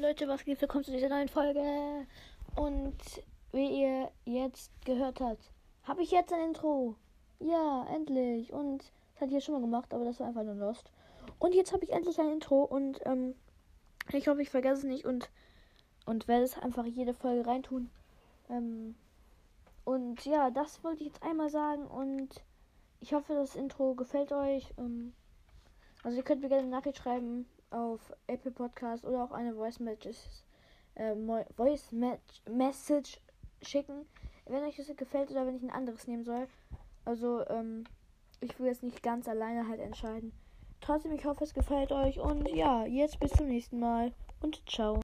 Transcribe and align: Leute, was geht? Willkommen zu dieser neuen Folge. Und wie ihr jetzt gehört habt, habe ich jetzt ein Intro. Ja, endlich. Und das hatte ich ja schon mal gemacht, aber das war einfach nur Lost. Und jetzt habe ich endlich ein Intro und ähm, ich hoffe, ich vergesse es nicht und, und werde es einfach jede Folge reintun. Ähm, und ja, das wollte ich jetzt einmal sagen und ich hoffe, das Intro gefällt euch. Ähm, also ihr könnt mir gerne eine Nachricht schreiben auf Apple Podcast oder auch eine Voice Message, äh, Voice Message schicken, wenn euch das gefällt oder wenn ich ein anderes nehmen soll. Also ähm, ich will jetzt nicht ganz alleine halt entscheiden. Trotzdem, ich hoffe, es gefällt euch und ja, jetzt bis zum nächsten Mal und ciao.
Leute, 0.00 0.26
was 0.28 0.46
geht? 0.46 0.58
Willkommen 0.62 0.82
zu 0.82 0.92
dieser 0.92 1.10
neuen 1.10 1.28
Folge. 1.28 2.06
Und 2.56 2.96
wie 3.52 3.82
ihr 3.82 4.10
jetzt 4.24 4.70
gehört 4.86 5.20
habt, 5.20 5.50
habe 5.82 6.02
ich 6.02 6.10
jetzt 6.10 6.32
ein 6.32 6.40
Intro. 6.40 6.94
Ja, 7.38 7.86
endlich. 7.94 8.50
Und 8.50 8.78
das 8.78 9.20
hatte 9.20 9.26
ich 9.26 9.32
ja 9.32 9.40
schon 9.42 9.56
mal 9.56 9.60
gemacht, 9.60 9.92
aber 9.92 10.06
das 10.06 10.18
war 10.18 10.28
einfach 10.28 10.42
nur 10.42 10.54
Lost. 10.54 10.90
Und 11.38 11.54
jetzt 11.54 11.74
habe 11.74 11.84
ich 11.84 11.92
endlich 11.92 12.18
ein 12.18 12.32
Intro 12.32 12.62
und 12.62 13.00
ähm, 13.04 13.34
ich 14.10 14.26
hoffe, 14.26 14.40
ich 14.40 14.48
vergesse 14.48 14.78
es 14.78 14.84
nicht 14.84 15.04
und, 15.04 15.28
und 16.06 16.28
werde 16.28 16.44
es 16.44 16.56
einfach 16.56 16.86
jede 16.86 17.12
Folge 17.12 17.46
reintun. 17.46 17.90
Ähm, 18.48 18.94
und 19.84 20.24
ja, 20.24 20.50
das 20.50 20.82
wollte 20.82 21.00
ich 21.00 21.08
jetzt 21.08 21.22
einmal 21.22 21.50
sagen 21.50 21.86
und 21.86 22.42
ich 23.00 23.12
hoffe, 23.12 23.34
das 23.34 23.54
Intro 23.54 23.94
gefällt 23.94 24.32
euch. 24.32 24.72
Ähm, 24.78 25.12
also 26.02 26.16
ihr 26.16 26.22
könnt 26.22 26.40
mir 26.40 26.48
gerne 26.48 26.62
eine 26.62 26.70
Nachricht 26.70 26.96
schreiben 26.96 27.44
auf 27.70 28.12
Apple 28.26 28.50
Podcast 28.50 29.04
oder 29.04 29.24
auch 29.24 29.32
eine 29.32 29.54
Voice 29.54 29.80
Message, 29.80 30.18
äh, 30.94 31.14
Voice 31.56 31.92
Message 32.48 33.20
schicken, 33.62 34.06
wenn 34.46 34.64
euch 34.64 34.76
das 34.76 34.94
gefällt 34.96 35.30
oder 35.30 35.46
wenn 35.46 35.56
ich 35.56 35.62
ein 35.62 35.70
anderes 35.70 36.06
nehmen 36.06 36.24
soll. 36.24 36.46
Also 37.04 37.46
ähm, 37.48 37.84
ich 38.40 38.58
will 38.58 38.66
jetzt 38.66 38.82
nicht 38.82 39.02
ganz 39.02 39.28
alleine 39.28 39.68
halt 39.68 39.80
entscheiden. 39.80 40.32
Trotzdem, 40.80 41.12
ich 41.12 41.24
hoffe, 41.24 41.44
es 41.44 41.54
gefällt 41.54 41.92
euch 41.92 42.18
und 42.18 42.48
ja, 42.48 42.86
jetzt 42.86 43.20
bis 43.20 43.32
zum 43.32 43.48
nächsten 43.48 43.78
Mal 43.78 44.12
und 44.40 44.62
ciao. 44.68 44.98